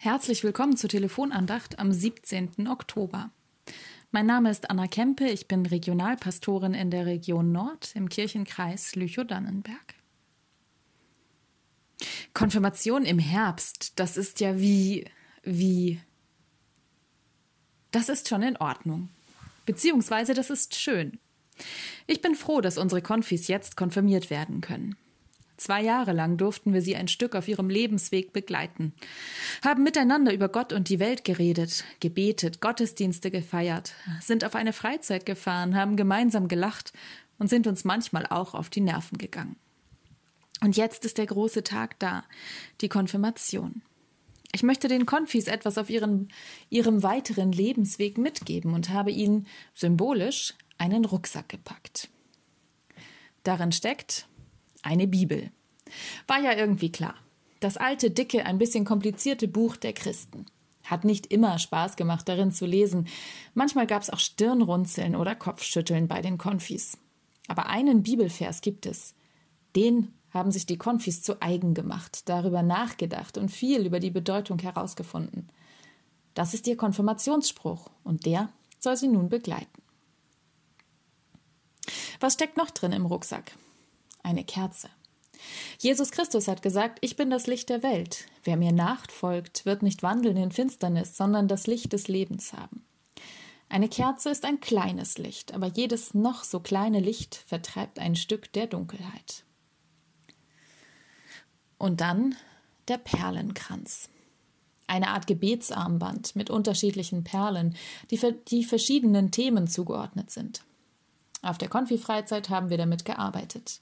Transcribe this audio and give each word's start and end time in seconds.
Herzlich 0.00 0.44
willkommen 0.44 0.76
zur 0.76 0.88
Telefonandacht 0.88 1.80
am 1.80 1.92
17. 1.92 2.68
Oktober. 2.68 3.32
Mein 4.12 4.26
Name 4.26 4.48
ist 4.48 4.70
Anna 4.70 4.86
Kempe, 4.86 5.28
ich 5.28 5.48
bin 5.48 5.66
Regionalpastorin 5.66 6.72
in 6.72 6.92
der 6.92 7.04
Region 7.04 7.50
Nord 7.50 7.96
im 7.96 8.08
Kirchenkreis 8.08 8.94
Lüchow-Dannenberg. 8.94 9.94
Konfirmation 12.32 13.04
im 13.04 13.18
Herbst, 13.18 13.94
das 13.96 14.16
ist 14.16 14.38
ja 14.38 14.60
wie, 14.60 15.04
wie. 15.42 16.00
Das 17.90 18.08
ist 18.08 18.28
schon 18.28 18.42
in 18.42 18.56
Ordnung. 18.56 19.08
Beziehungsweise 19.66 20.32
das 20.32 20.48
ist 20.48 20.76
schön. 20.76 21.18
Ich 22.06 22.20
bin 22.20 22.36
froh, 22.36 22.60
dass 22.60 22.78
unsere 22.78 23.02
Konfis 23.02 23.48
jetzt 23.48 23.76
konfirmiert 23.76 24.30
werden 24.30 24.60
können. 24.60 24.94
Zwei 25.58 25.82
Jahre 25.82 26.12
lang 26.12 26.36
durften 26.36 26.72
wir 26.72 26.82
sie 26.82 26.94
ein 26.94 27.08
Stück 27.08 27.34
auf 27.34 27.48
ihrem 27.48 27.68
Lebensweg 27.68 28.32
begleiten, 28.32 28.92
haben 29.64 29.82
miteinander 29.82 30.32
über 30.32 30.48
Gott 30.48 30.72
und 30.72 30.88
die 30.88 31.00
Welt 31.00 31.24
geredet, 31.24 31.84
gebetet, 31.98 32.60
Gottesdienste 32.60 33.32
gefeiert, 33.32 33.92
sind 34.20 34.44
auf 34.44 34.54
eine 34.54 34.72
Freizeit 34.72 35.26
gefahren, 35.26 35.74
haben 35.74 35.96
gemeinsam 35.96 36.46
gelacht 36.46 36.92
und 37.40 37.50
sind 37.50 37.66
uns 37.66 37.84
manchmal 37.84 38.24
auch 38.26 38.54
auf 38.54 38.70
die 38.70 38.80
Nerven 38.80 39.18
gegangen. 39.18 39.56
Und 40.60 40.76
jetzt 40.76 41.04
ist 41.04 41.18
der 41.18 41.26
große 41.26 41.64
Tag 41.64 41.98
da, 41.98 42.22
die 42.80 42.88
Konfirmation. 42.88 43.82
Ich 44.52 44.62
möchte 44.62 44.86
den 44.86 45.06
Konfis 45.06 45.48
etwas 45.48 45.76
auf 45.76 45.90
ihren, 45.90 46.32
ihrem 46.70 47.02
weiteren 47.02 47.50
Lebensweg 47.50 48.16
mitgeben 48.16 48.74
und 48.74 48.90
habe 48.90 49.10
ihnen 49.10 49.48
symbolisch 49.74 50.54
einen 50.78 51.04
Rucksack 51.04 51.48
gepackt. 51.48 52.08
Darin 53.42 53.72
steckt 53.72 54.28
eine 54.82 55.06
Bibel. 55.06 55.50
War 56.26 56.40
ja 56.40 56.56
irgendwie 56.56 56.90
klar. 56.90 57.14
Das 57.60 57.76
alte, 57.76 58.10
dicke, 58.10 58.46
ein 58.46 58.58
bisschen 58.58 58.84
komplizierte 58.84 59.48
Buch 59.48 59.76
der 59.76 59.92
Christen. 59.92 60.46
Hat 60.84 61.04
nicht 61.04 61.26
immer 61.26 61.58
Spaß 61.58 61.96
gemacht, 61.96 62.28
darin 62.28 62.52
zu 62.52 62.66
lesen. 62.66 63.08
Manchmal 63.54 63.86
gab 63.86 64.02
es 64.02 64.10
auch 64.10 64.18
Stirnrunzeln 64.18 65.16
oder 65.16 65.34
Kopfschütteln 65.34 66.08
bei 66.08 66.22
den 66.22 66.38
Konfis. 66.38 66.96
Aber 67.48 67.66
einen 67.66 68.02
Bibelvers 68.02 68.60
gibt 68.60 68.86
es. 68.86 69.14
Den 69.76 70.14
haben 70.30 70.50
sich 70.50 70.66
die 70.66 70.78
Konfis 70.78 71.22
zu 71.22 71.42
eigen 71.42 71.74
gemacht, 71.74 72.28
darüber 72.28 72.62
nachgedacht 72.62 73.38
und 73.38 73.50
viel 73.50 73.86
über 73.86 74.00
die 74.00 74.10
Bedeutung 74.10 74.58
herausgefunden. 74.58 75.48
Das 76.34 76.54
ist 76.54 76.66
ihr 76.66 76.76
Konfirmationsspruch 76.76 77.90
und 78.04 78.26
der 78.26 78.50
soll 78.78 78.96
sie 78.96 79.08
nun 79.08 79.28
begleiten. 79.28 79.82
Was 82.20 82.34
steckt 82.34 82.56
noch 82.56 82.70
drin 82.70 82.92
im 82.92 83.06
Rucksack? 83.06 83.52
eine 84.28 84.44
Kerze. 84.44 84.90
Jesus 85.78 86.10
Christus 86.10 86.48
hat 86.48 86.62
gesagt, 86.62 86.98
ich 87.00 87.16
bin 87.16 87.30
das 87.30 87.46
Licht 87.46 87.68
der 87.68 87.82
Welt. 87.82 88.26
Wer 88.44 88.56
mir 88.56 88.72
nachfolgt, 88.72 89.64
wird 89.66 89.82
nicht 89.82 90.02
wandeln 90.02 90.36
in 90.36 90.50
Finsternis, 90.50 91.16
sondern 91.16 91.48
das 91.48 91.66
Licht 91.66 91.92
des 91.92 92.08
Lebens 92.08 92.52
haben. 92.52 92.84
Eine 93.68 93.88
Kerze 93.88 94.30
ist 94.30 94.44
ein 94.44 94.60
kleines 94.60 95.18
Licht, 95.18 95.52
aber 95.52 95.66
jedes 95.66 96.14
noch 96.14 96.44
so 96.44 96.60
kleine 96.60 97.00
Licht 97.00 97.34
vertreibt 97.46 97.98
ein 97.98 98.16
Stück 98.16 98.52
der 98.52 98.66
Dunkelheit. 98.66 99.44
Und 101.76 102.00
dann 102.00 102.34
der 102.88 102.98
Perlenkranz. 102.98 104.08
Eine 104.86 105.08
Art 105.08 105.26
Gebetsarmband 105.26 106.34
mit 106.34 106.48
unterschiedlichen 106.48 107.24
Perlen, 107.24 107.76
die, 108.10 108.18
die 108.48 108.64
verschiedenen 108.64 109.30
Themen 109.30 109.66
zugeordnet 109.66 110.30
sind. 110.30 110.62
Auf 111.42 111.58
der 111.58 111.68
Konfi-Freizeit 111.68 112.48
haben 112.48 112.70
wir 112.70 112.78
damit 112.78 113.04
gearbeitet 113.04 113.80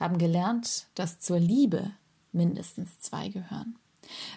haben 0.00 0.18
gelernt, 0.18 0.86
dass 0.94 1.20
zur 1.20 1.38
Liebe 1.38 1.92
mindestens 2.32 2.98
zwei 2.98 3.28
gehören, 3.28 3.78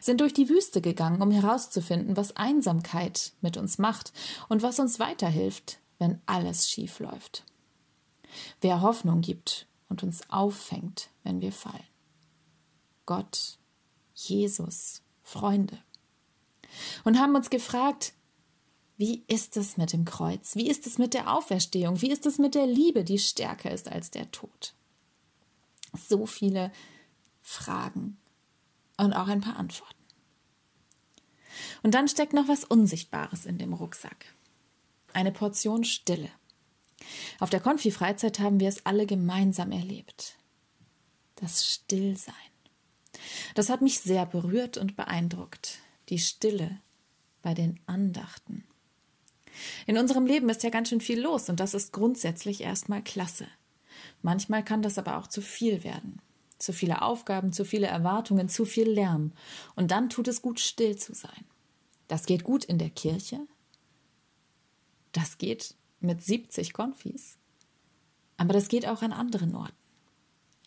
sind 0.01 0.21
durch 0.21 0.33
die 0.33 0.49
Wüste 0.49 0.81
gegangen, 0.81 1.21
um 1.21 1.31
herauszufinden, 1.31 2.17
was 2.17 2.35
Einsamkeit 2.35 3.31
mit 3.41 3.57
uns 3.57 3.77
macht 3.77 4.13
und 4.49 4.61
was 4.61 4.79
uns 4.79 4.99
weiterhilft, 4.99 5.79
wenn 5.97 6.21
alles 6.25 6.69
schief 6.69 6.99
läuft. 6.99 7.45
Wer 8.61 8.81
Hoffnung 8.81 9.21
gibt 9.21 9.67
und 9.89 10.03
uns 10.03 10.29
auffängt, 10.29 11.09
wenn 11.23 11.41
wir 11.41 11.51
fallen. 11.51 11.83
Gott, 13.05 13.57
Jesus, 14.13 15.01
Freunde. 15.23 15.77
Und 17.03 17.19
haben 17.19 17.35
uns 17.35 17.49
gefragt, 17.49 18.13
wie 18.97 19.23
ist 19.27 19.57
es 19.57 19.77
mit 19.77 19.93
dem 19.93 20.05
Kreuz? 20.05 20.55
Wie 20.55 20.69
ist 20.69 20.87
es 20.87 20.97
mit 20.97 21.13
der 21.13 21.33
Auferstehung? 21.33 22.01
Wie 22.01 22.11
ist 22.11 22.25
es 22.25 22.37
mit 22.37 22.55
der 22.55 22.67
Liebe, 22.67 23.03
die 23.03 23.19
stärker 23.19 23.71
ist 23.71 23.91
als 23.91 24.11
der 24.11 24.31
Tod? 24.31 24.73
So 25.93 26.25
viele 26.25 26.71
Fragen 27.41 28.17
und 28.97 29.13
auch 29.13 29.27
ein 29.27 29.41
paar 29.41 29.57
Antworten. 29.57 29.93
Und 31.83 31.93
dann 31.93 32.07
steckt 32.07 32.33
noch 32.33 32.47
was 32.47 32.63
Unsichtbares 32.63 33.45
in 33.45 33.57
dem 33.57 33.73
Rucksack. 33.73 34.33
Eine 35.13 35.31
Portion 35.31 35.83
Stille. 35.83 36.29
Auf 37.39 37.49
der 37.49 37.59
Konfi-Freizeit 37.59 38.39
haben 38.39 38.59
wir 38.59 38.69
es 38.69 38.85
alle 38.85 39.05
gemeinsam 39.05 39.71
erlebt. 39.71 40.35
Das 41.35 41.67
Stillsein. 41.67 42.33
Das 43.55 43.69
hat 43.69 43.81
mich 43.81 43.99
sehr 43.99 44.25
berührt 44.25 44.77
und 44.77 44.95
beeindruckt. 44.95 45.79
Die 46.09 46.19
Stille 46.19 46.79
bei 47.41 47.53
den 47.53 47.79
Andachten. 47.85 48.63
In 49.85 49.97
unserem 49.97 50.25
Leben 50.25 50.49
ist 50.49 50.63
ja 50.63 50.69
ganz 50.69 50.89
schön 50.89 51.01
viel 51.01 51.21
los 51.21 51.49
und 51.49 51.59
das 51.59 51.73
ist 51.73 51.93
grundsätzlich 51.93 52.61
erstmal 52.61 53.03
klasse. 53.03 53.47
Manchmal 54.23 54.63
kann 54.63 54.81
das 54.81 54.97
aber 54.97 55.17
auch 55.17 55.27
zu 55.27 55.41
viel 55.41 55.83
werden. 55.83 56.19
Zu 56.57 56.73
viele 56.73 57.01
Aufgaben, 57.01 57.51
zu 57.51 57.65
viele 57.65 57.87
Erwartungen, 57.87 58.49
zu 58.49 58.65
viel 58.65 58.89
Lärm. 58.89 59.33
Und 59.75 59.91
dann 59.91 60.09
tut 60.09 60.27
es 60.27 60.41
gut, 60.41 60.59
still 60.59 60.97
zu 60.97 61.13
sein. 61.13 61.45
Das 62.07 62.25
geht 62.25 62.43
gut 62.43 62.63
in 62.63 62.79
der 62.79 62.89
Kirche. 62.89 63.39
Das 65.11 65.37
geht 65.37 65.75
mit 65.99 66.23
70 66.23 66.73
Konfis. 66.73 67.37
Aber 68.37 68.53
das 68.53 68.69
geht 68.69 68.87
auch 68.87 69.01
an 69.01 69.11
anderen 69.11 69.55
Orten. 69.55 69.75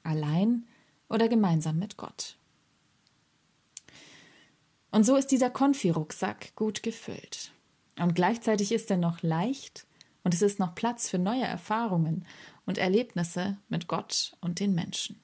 Allein 0.02 0.66
oder 1.08 1.28
gemeinsam 1.28 1.78
mit 1.78 1.96
Gott. 1.96 2.36
Und 4.90 5.04
so 5.04 5.16
ist 5.16 5.30
dieser 5.30 5.50
Konfi-Rucksack 5.50 6.54
gut 6.56 6.82
gefüllt. 6.82 7.52
Und 7.98 8.14
gleichzeitig 8.14 8.70
ist 8.70 8.90
er 8.90 8.98
noch 8.98 9.22
leicht 9.22 9.85
und 10.26 10.34
es 10.34 10.42
ist 10.42 10.58
noch 10.58 10.74
Platz 10.74 11.08
für 11.08 11.20
neue 11.20 11.44
Erfahrungen 11.44 12.26
und 12.64 12.78
Erlebnisse 12.78 13.58
mit 13.68 13.86
Gott 13.86 14.36
und 14.40 14.58
den 14.58 14.74
Menschen. 14.74 15.20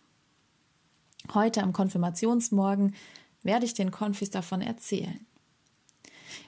Heute 1.35 1.61
am 1.65 1.73
Konfirmationsmorgen 1.73 2.95
werde 3.43 3.67
ich 3.67 3.75
den 3.75 3.91
Konfis 3.91 4.31
davon 4.31 4.63
erzählen. 4.63 5.27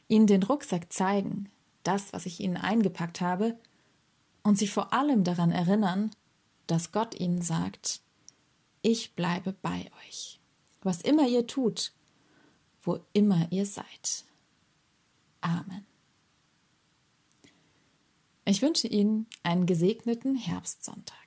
Ihnen 0.06 0.28
den 0.28 0.44
Rucksack 0.44 0.92
zeigen, 0.92 1.48
das, 1.82 2.12
was 2.12 2.26
ich 2.26 2.38
ihnen 2.38 2.56
eingepackt 2.56 3.20
habe, 3.20 3.58
und 4.44 4.56
sie 4.56 4.68
vor 4.68 4.92
allem 4.92 5.24
daran 5.24 5.50
erinnern, 5.50 6.12
dass 6.68 6.92
Gott 6.92 7.18
ihnen 7.18 7.42
sagt, 7.42 8.02
ich 8.82 9.16
bleibe 9.16 9.52
bei 9.62 9.90
euch, 10.06 10.38
was 10.80 11.02
immer 11.02 11.26
ihr 11.26 11.48
tut, 11.48 11.90
wo 12.84 13.00
immer 13.14 13.48
ihr 13.50 13.66
seid. 13.66 14.24
Amen. 15.40 15.84
Ich 18.54 18.62
wünsche 18.62 18.86
Ihnen 18.86 19.26
einen 19.42 19.66
gesegneten 19.66 20.36
Herbstsonntag. 20.36 21.23